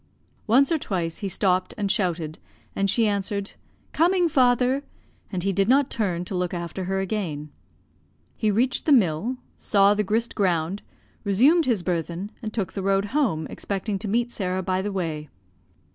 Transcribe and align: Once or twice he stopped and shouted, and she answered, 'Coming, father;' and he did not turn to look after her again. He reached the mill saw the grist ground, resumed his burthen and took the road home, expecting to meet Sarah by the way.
Once 0.47 0.71
or 0.71 0.79
twice 0.79 1.19
he 1.19 1.29
stopped 1.29 1.75
and 1.77 1.91
shouted, 1.91 2.39
and 2.75 2.89
she 2.89 3.05
answered, 3.07 3.53
'Coming, 3.93 4.27
father;' 4.27 4.81
and 5.31 5.43
he 5.43 5.53
did 5.53 5.69
not 5.69 5.91
turn 5.91 6.25
to 6.25 6.33
look 6.33 6.55
after 6.55 6.85
her 6.85 6.99
again. 7.01 7.51
He 8.35 8.49
reached 8.49 8.87
the 8.87 8.91
mill 8.93 9.37
saw 9.57 9.93
the 9.93 10.03
grist 10.03 10.33
ground, 10.33 10.81
resumed 11.23 11.65
his 11.67 11.83
burthen 11.83 12.31
and 12.41 12.51
took 12.51 12.73
the 12.73 12.81
road 12.81 13.05
home, 13.13 13.45
expecting 13.51 13.99
to 13.99 14.07
meet 14.07 14.31
Sarah 14.31 14.63
by 14.63 14.81
the 14.81 14.91
way. 14.91 15.29